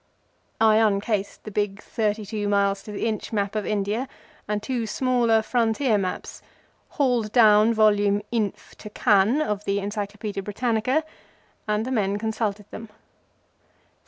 I 0.59 0.77
uncased 0.77 1.43
the 1.43 1.51
big 1.51 1.79
thirty 1.79 2.25
two 2.25 2.47
miles 2.49 2.81
to 2.81 2.91
the 2.91 3.05
inch 3.05 3.31
map 3.31 3.55
of 3.55 3.67
India, 3.67 4.07
and 4.47 4.63
two 4.63 4.87
smaller 4.87 5.43
Frontier 5.43 5.95
maps, 5.99 6.41
hauled 6.97 7.31
down 7.31 7.71
volume 7.71 8.23
INF 8.31 8.73
KAN 8.95 9.43
of 9.43 9.63
the 9.65 9.77
Encyclopædia 9.77 10.43
Britannica, 10.43 11.03
and 11.67 11.85
the 11.85 11.91
men 11.91 12.17
consulted 12.17 12.65
them. 12.71 12.89